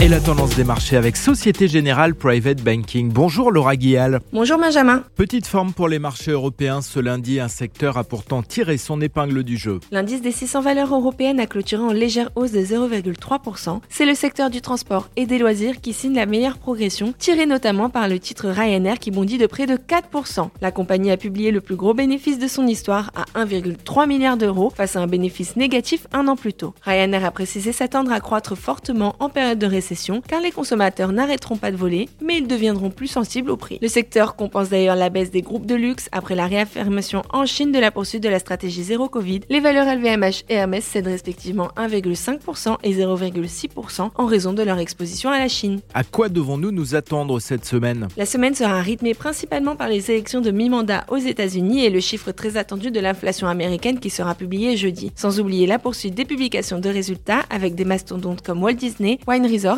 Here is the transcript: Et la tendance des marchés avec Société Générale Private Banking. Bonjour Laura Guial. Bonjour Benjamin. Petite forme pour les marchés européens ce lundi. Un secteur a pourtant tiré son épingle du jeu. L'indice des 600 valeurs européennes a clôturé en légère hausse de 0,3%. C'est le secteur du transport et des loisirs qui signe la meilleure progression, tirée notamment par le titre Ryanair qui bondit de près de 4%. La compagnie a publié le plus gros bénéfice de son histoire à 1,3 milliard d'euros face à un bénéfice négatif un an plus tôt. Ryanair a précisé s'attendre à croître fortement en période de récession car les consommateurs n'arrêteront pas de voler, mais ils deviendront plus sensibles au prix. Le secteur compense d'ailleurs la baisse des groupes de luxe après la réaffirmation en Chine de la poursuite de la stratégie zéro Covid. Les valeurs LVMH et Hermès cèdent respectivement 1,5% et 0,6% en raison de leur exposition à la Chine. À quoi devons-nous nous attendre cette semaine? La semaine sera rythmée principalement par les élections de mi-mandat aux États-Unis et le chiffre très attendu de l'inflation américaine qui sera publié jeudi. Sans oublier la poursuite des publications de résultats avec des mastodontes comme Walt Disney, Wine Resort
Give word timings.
Et 0.00 0.06
la 0.06 0.20
tendance 0.20 0.54
des 0.54 0.62
marchés 0.62 0.96
avec 0.96 1.16
Société 1.16 1.66
Générale 1.66 2.14
Private 2.14 2.62
Banking. 2.62 3.10
Bonjour 3.10 3.50
Laura 3.50 3.74
Guial. 3.74 4.20
Bonjour 4.32 4.56
Benjamin. 4.56 5.02
Petite 5.16 5.48
forme 5.48 5.72
pour 5.72 5.88
les 5.88 5.98
marchés 5.98 6.30
européens 6.30 6.82
ce 6.82 7.00
lundi. 7.00 7.40
Un 7.40 7.48
secteur 7.48 7.98
a 7.98 8.04
pourtant 8.04 8.44
tiré 8.44 8.78
son 8.78 9.00
épingle 9.00 9.42
du 9.42 9.56
jeu. 9.56 9.80
L'indice 9.90 10.22
des 10.22 10.30
600 10.30 10.60
valeurs 10.60 10.94
européennes 10.94 11.40
a 11.40 11.46
clôturé 11.46 11.82
en 11.82 11.92
légère 11.92 12.30
hausse 12.36 12.52
de 12.52 12.60
0,3%. 12.60 13.80
C'est 13.88 14.06
le 14.06 14.14
secteur 14.14 14.50
du 14.50 14.60
transport 14.60 15.08
et 15.16 15.26
des 15.26 15.36
loisirs 15.36 15.80
qui 15.80 15.92
signe 15.92 16.14
la 16.14 16.26
meilleure 16.26 16.58
progression, 16.58 17.12
tirée 17.18 17.46
notamment 17.46 17.90
par 17.90 18.06
le 18.06 18.20
titre 18.20 18.48
Ryanair 18.50 19.00
qui 19.00 19.10
bondit 19.10 19.36
de 19.36 19.46
près 19.48 19.66
de 19.66 19.74
4%. 19.74 20.50
La 20.60 20.70
compagnie 20.70 21.10
a 21.10 21.16
publié 21.16 21.50
le 21.50 21.60
plus 21.60 21.74
gros 21.74 21.92
bénéfice 21.92 22.38
de 22.38 22.46
son 22.46 22.68
histoire 22.68 23.10
à 23.16 23.24
1,3 23.44 24.06
milliard 24.06 24.36
d'euros 24.36 24.70
face 24.70 24.94
à 24.94 25.00
un 25.00 25.08
bénéfice 25.08 25.56
négatif 25.56 26.06
un 26.12 26.28
an 26.28 26.36
plus 26.36 26.54
tôt. 26.54 26.72
Ryanair 26.82 27.24
a 27.24 27.32
précisé 27.32 27.72
s'attendre 27.72 28.12
à 28.12 28.20
croître 28.20 28.56
fortement 28.56 29.16
en 29.18 29.28
période 29.28 29.58
de 29.58 29.66
récession 29.66 29.87
car 30.26 30.40
les 30.40 30.50
consommateurs 30.50 31.12
n'arrêteront 31.12 31.56
pas 31.56 31.70
de 31.70 31.76
voler, 31.76 32.08
mais 32.22 32.38
ils 32.38 32.46
deviendront 32.46 32.90
plus 32.90 33.06
sensibles 33.06 33.50
au 33.50 33.56
prix. 33.56 33.78
Le 33.80 33.88
secteur 33.88 34.36
compense 34.36 34.68
d'ailleurs 34.68 34.96
la 34.96 35.10
baisse 35.10 35.30
des 35.30 35.42
groupes 35.42 35.66
de 35.66 35.74
luxe 35.74 36.08
après 36.12 36.34
la 36.34 36.46
réaffirmation 36.46 37.22
en 37.32 37.46
Chine 37.46 37.72
de 37.72 37.78
la 37.78 37.90
poursuite 37.90 38.22
de 38.22 38.28
la 38.28 38.38
stratégie 38.38 38.82
zéro 38.82 39.08
Covid. 39.08 39.40
Les 39.48 39.60
valeurs 39.60 39.86
LVMH 39.86 40.44
et 40.48 40.54
Hermès 40.54 40.84
cèdent 40.84 41.06
respectivement 41.06 41.68
1,5% 41.76 42.76
et 42.82 42.94
0,6% 42.94 44.10
en 44.14 44.26
raison 44.26 44.52
de 44.52 44.62
leur 44.62 44.78
exposition 44.78 45.30
à 45.30 45.38
la 45.38 45.48
Chine. 45.48 45.80
À 45.94 46.04
quoi 46.04 46.28
devons-nous 46.28 46.70
nous 46.70 46.94
attendre 46.94 47.40
cette 47.40 47.64
semaine? 47.64 48.08
La 48.16 48.26
semaine 48.26 48.54
sera 48.54 48.80
rythmée 48.80 49.14
principalement 49.14 49.76
par 49.76 49.88
les 49.88 50.10
élections 50.10 50.40
de 50.40 50.50
mi-mandat 50.50 51.04
aux 51.08 51.16
États-Unis 51.16 51.84
et 51.84 51.90
le 51.90 52.00
chiffre 52.00 52.32
très 52.32 52.56
attendu 52.56 52.90
de 52.90 53.00
l'inflation 53.00 53.48
américaine 53.48 54.00
qui 54.00 54.10
sera 54.10 54.34
publié 54.34 54.76
jeudi. 54.76 55.12
Sans 55.14 55.40
oublier 55.40 55.66
la 55.66 55.78
poursuite 55.78 56.14
des 56.14 56.24
publications 56.24 56.78
de 56.78 56.88
résultats 56.88 57.42
avec 57.50 57.74
des 57.74 57.84
mastodontes 57.84 58.42
comme 58.42 58.62
Walt 58.62 58.74
Disney, 58.74 59.18
Wine 59.26 59.46
Resort 59.46 59.77